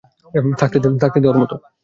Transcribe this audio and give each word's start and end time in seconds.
থাকতে 1.01 1.19
দে 1.21 1.27
ওর 1.29 1.37
মতো। 1.41 1.55